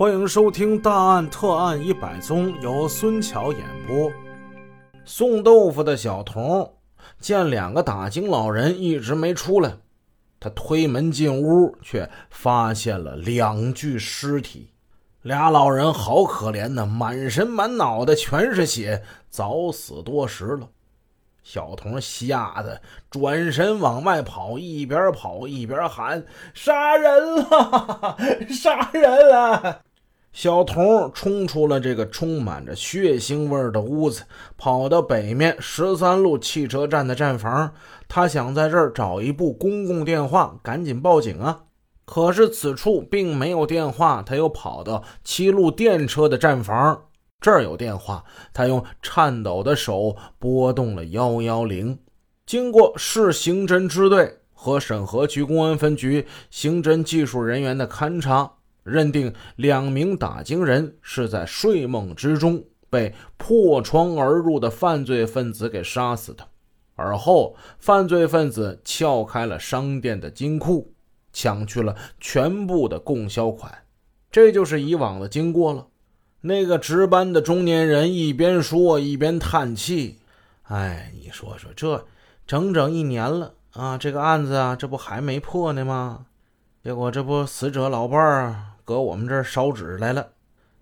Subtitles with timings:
[0.00, 4.10] 欢迎收听《大案特案一百宗》，由孙桥演播。
[5.04, 6.72] 送豆腐的小童
[7.18, 9.76] 见两个打更老人一直没出来，
[10.40, 14.70] 他推门进屋，却发现了两具尸体。
[15.20, 20.66] 俩老人好可怜呐，满身满脑袋全是血，早死多时了。
[21.42, 22.80] 小童吓得
[23.10, 26.24] 转身往外跑，一边跑一边喊
[26.54, 28.16] ：“杀人了！
[28.48, 29.82] 杀人了！”
[30.32, 34.22] 小童冲出了这个充满着血腥味的屋子，
[34.56, 37.72] 跑到北面十三路汽车站的站房。
[38.08, 41.64] 他想在这儿找一部公共电话，赶紧报警啊！
[42.04, 44.22] 可是此处并没有电话。
[44.22, 47.02] 他又跑到七路电车的站房，
[47.40, 48.24] 这儿有电话。
[48.52, 51.98] 他用颤抖的手拨动了幺幺零。
[52.46, 58.52] 经过市刑侦支队和沈河区公安分局刑侦技术人员的勘查。
[58.82, 66.46] 认定两名打更人是在睡梦之中被破窗而入的犯罪分子给杀死的。
[66.96, 70.92] 而后，犯罪分子撬开了商店的金库，
[71.32, 73.72] 抢去了全部的供销款。
[74.30, 75.86] 这就是以往的经过了。
[76.42, 80.18] 那个值班的中年人一边说一边叹气
[80.68, 82.06] ：“哎，你说说，这
[82.46, 86.26] 整整一年了啊，这个案子啊，这不还没破呢吗？
[86.82, 90.30] 结果这不死者老伴儿。”搁我们这儿烧纸来了，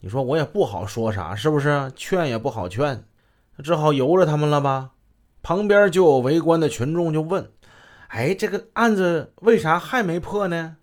[0.00, 1.90] 你说我也不好说啥，是不是？
[1.96, 3.02] 劝也不好劝，
[3.62, 4.90] 只好由着他们了吧。
[5.42, 7.50] 旁边就有围观的群众就问
[8.08, 10.76] ：“哎，这个案子为啥还没破呢？”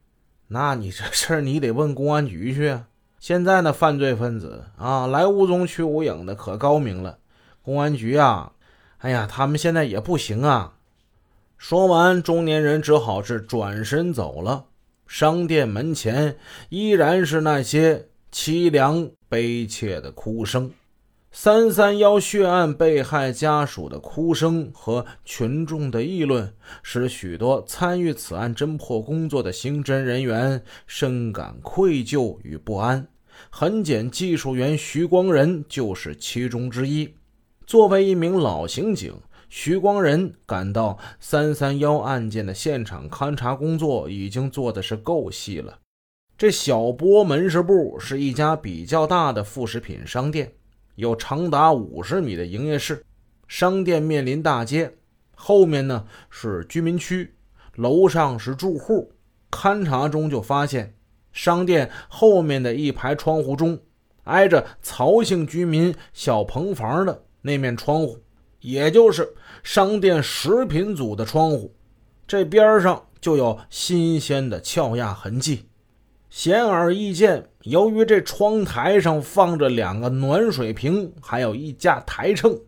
[0.49, 2.79] 那你这事儿你得问公安局去。
[3.19, 7.19] 现在那犯罪分子啊，来无踪去无影的，可高明了。
[7.61, 8.53] 公安局啊，
[8.97, 10.73] 哎呀，他们现在也不行啊。
[11.59, 14.65] 说完，中年人只好是转身走了。
[15.11, 16.37] 商店门前
[16.69, 20.71] 依然是那些凄凉悲切的哭声，
[21.33, 33.05] 三三幺血案被害家属的哭声和群众的议论，使许多参与此案侦破工作的刑侦人员深感愧疚与不安。
[33.49, 37.13] 痕检技术员徐光仁就是其中之一。
[37.67, 39.13] 作为一名老刑警。
[39.53, 45.77] 徐光仁赶到三三幺案件的现场勘查工作已经做的是够细了。
[46.37, 50.53] 这小波门市部是一家比较大的副食品商店，
[50.95, 53.03] 有长达五十米的营业室。
[53.45, 54.95] 商店面临大街，
[55.35, 57.35] 后面呢是居民区，
[57.75, 59.11] 楼上是住户。
[59.51, 60.95] 勘查中就发现，
[61.33, 63.77] 商店后面的一排窗户中，
[64.23, 68.17] 挨着曹姓居民小棚房的那面窗户。
[68.61, 69.33] 也就是
[69.63, 71.73] 商店食品组的窗户，
[72.25, 75.65] 这边上就有新鲜的撬压痕迹，
[76.29, 77.47] 显而易见。
[77.63, 82.59] 由于这窗台上放着两个暖水瓶，还有一架台秤，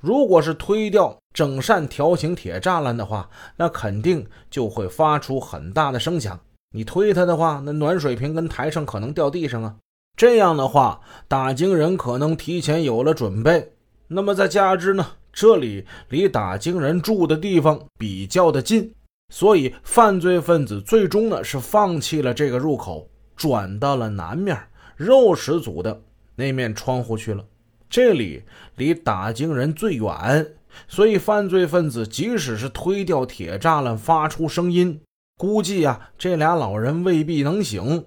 [0.00, 6.40] 如果是推掉整扇条形铁栅栏的话，那肯定就会发出很大的声响。
[6.72, 9.76] 你推它的话，那暖水瓶跟台秤可能掉地上啊。
[10.16, 13.72] 这样的话，打更人可能提前有了准备。
[14.08, 15.06] 那么再加之呢？
[15.40, 18.92] 这里离打更人住的地方比较的近，
[19.32, 24.54] 所以犯罪分子最终呢是放弃了这个入口，转到了南面
[24.96, 26.02] 肉食组的
[26.36, 27.42] 那面窗户去了。
[27.88, 28.42] 这里
[28.76, 30.46] 离打更人最远，
[30.86, 35.00] 所以犯罪分子即使是推掉铁栅栏发出声音，
[35.38, 38.04] 估计啊这俩老人未必能醒。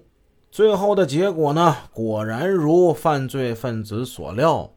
[0.52, 4.70] 最后的结果呢，果然如犯罪分子所料。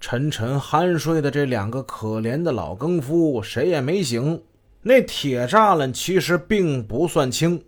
[0.00, 4.42] 沉沉酣睡的这两个可怜的老更夫，谁也没醒。
[4.82, 7.62] 那铁栅栏其实并不算轻，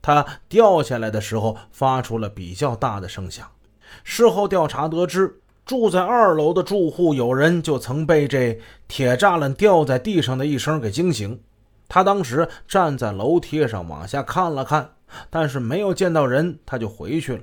[0.00, 3.46] 它掉下来的时候发出了比较大的声响。
[4.02, 8.58] 事后调查得知，住在二楼的住户有人就曾被这
[8.88, 11.38] 铁栅栏掉在地上的一声给惊醒。
[11.86, 14.90] 他当时站在楼梯上往下看了看，
[15.28, 17.42] 但是没有见到人，他就回去了。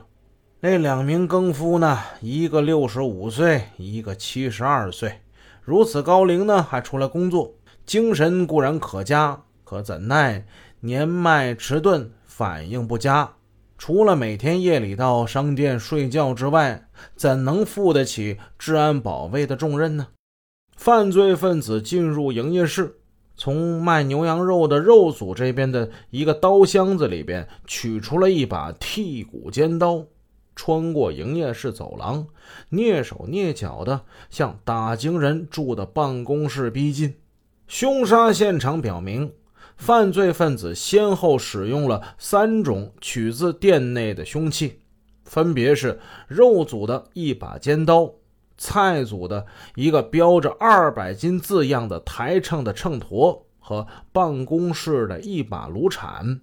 [0.64, 1.98] 那两名更夫呢？
[2.22, 5.22] 一个六十五岁，一个七十二岁，
[5.64, 10.46] 如此高龄呢，还出来工作，精神固然可嘉，可怎奈
[10.82, 13.34] 年迈迟钝，反应不佳。
[13.80, 20.10] 除了每天夜里到商店睡觉之外，怎能负得起治安保卫的重任呢？
[20.78, 23.00] 犯罪分子进入营业室，
[23.36, 30.06] 从卖牛羊肉的肉组这边的一个刀箱子里边取出了一把剔骨尖刀。
[30.56, 32.28] 穿过营业室走廊，
[32.72, 37.16] 蹑手蹑脚地向打更人住的办公室逼近。
[37.68, 39.34] 凶杀现场表明，
[39.78, 44.82] 犯罪分子先后使用了三种取自店内的凶器，
[45.24, 48.12] 分别是肉组的一把尖刀，
[48.58, 49.46] 菜组的
[49.76, 56.42] 一个标着二百斤字样的台秤的秤砣，和办公室的一把炉铲。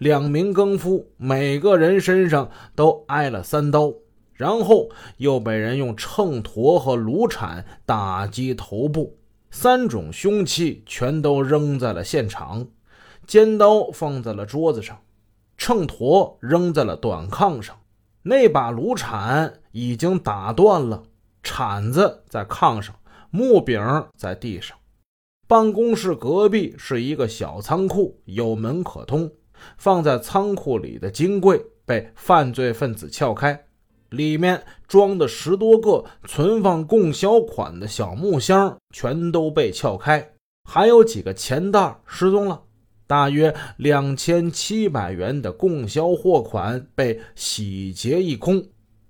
[0.00, 3.92] 两名更夫每个人身上都挨了三刀，
[4.32, 4.88] 然后
[5.18, 9.18] 又被人用秤砣和炉铲打击头部。
[9.50, 12.68] 三种凶器全都扔在了现场，
[13.26, 14.98] 尖刀放在了桌子上，
[15.58, 17.76] 秤砣扔在了短炕上，
[18.22, 21.02] 那把炉铲已经打断了，
[21.42, 22.94] 铲子在炕上，
[23.28, 23.78] 木柄
[24.16, 24.78] 在地上。
[25.46, 29.30] 办公室隔壁是一个小仓库，有门可通。
[29.78, 33.64] 放在仓库里的金柜被犯罪分子撬开。
[34.10, 40.32] 里面装的十多个存放供销款的小木箱全都被撬开，
[40.68, 42.62] 还有几个钱袋失踪了。
[43.06, 48.64] 大约两千七百元的供销货款被洗劫一空，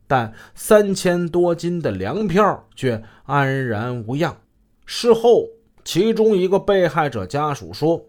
[0.07, 4.37] 但三千多斤的粮票却安然无恙。
[4.85, 5.47] 事后，
[5.85, 8.05] 其中一个被害者家属说，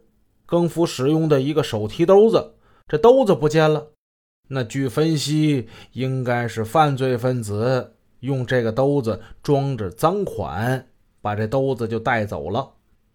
[0.51, 2.55] 更夫使用的一个手提兜子，
[2.85, 3.87] 这兜子不见了。
[4.49, 10.89] 那据分析，应该是犯罪分子用这个兜子装着赃款，
[11.21, 12.71] 把这兜子就带走了。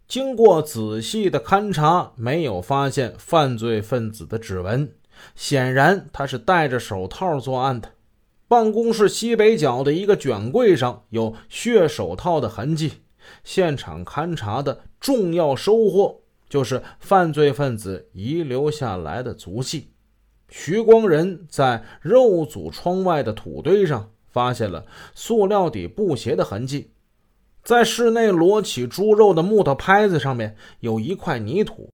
[0.08, 4.90] 经过仔细的勘查，没有发现犯罪分子的指纹，
[5.34, 7.90] 显然他是戴着手套作案的。
[8.48, 13.02] 办公室西北角的一个卷柜上有血手套的痕迹，
[13.44, 19.90] 现场勘查的重要收获就是犯罪分子遗留下来的足迹。
[20.48, 26.92] 徐光仁在肉组窗外的土堆上发现了塑料底布鞋的痕迹，
[27.64, 31.90] 在室内摞起猪肉的木头拍子上面有一块泥土，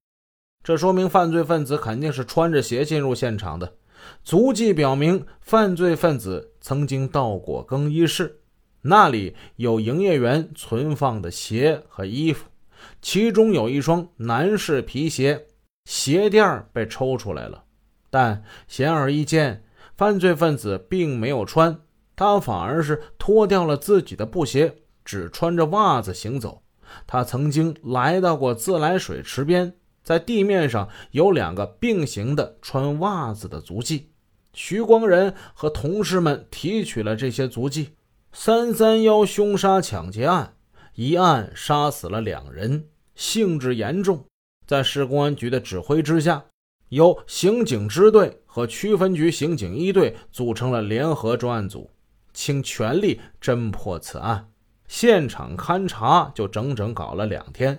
[0.63, 3.75] 这说明犯罪分子肯定是穿着鞋进入现场的。
[4.23, 8.41] 足迹表明，犯罪分子曾经到过更衣室，
[8.83, 12.51] 那里有营业员存放的鞋和衣服，
[13.01, 15.47] 其中有一双男士皮鞋，
[15.85, 17.65] 鞋垫被抽出来了。
[18.11, 19.65] 但显而易见，
[19.97, 21.81] 犯罪分子并没有穿，
[22.15, 26.63] 他反而是脱掉了自己的布鞋，只穿着袜子行走。
[27.07, 34.11] 他曾经来到过自来水池边，在地面上有两个并行的穿袜子的足迹。
[34.53, 37.95] 徐光仁和同事们提取了这些足迹。
[38.35, 40.55] 三三幺凶杀抢劫案
[40.95, 44.25] 一案杀死了两人，性质严重。
[44.67, 46.45] 在市公安局的指挥之下。
[46.91, 51.91] 由刑警支队和区分局刑警一队组成了联合专案组，
[52.35, 54.51] 倾全力侦破此案。
[54.87, 57.79] 现场勘查就整整搞了两天。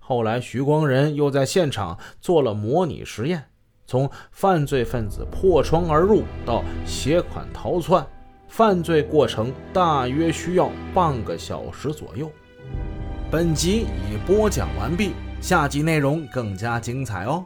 [0.00, 3.44] 后来，徐光仁又在现场做了模拟实验，
[3.86, 8.04] 从犯罪分子破窗而入到携款逃窜，
[8.48, 12.28] 犯罪过程大约需要半个小时左右。
[13.30, 17.44] 本集已播讲完毕，下集内容更加精彩哦。